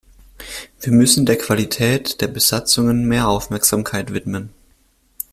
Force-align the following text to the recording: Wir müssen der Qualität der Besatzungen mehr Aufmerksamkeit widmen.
Wir 0.79 0.91
müssen 0.93 1.27
der 1.27 1.37
Qualität 1.37 2.21
der 2.21 2.27
Besatzungen 2.27 3.05
mehr 3.07 3.27
Aufmerksamkeit 3.29 4.11
widmen. 4.15 4.49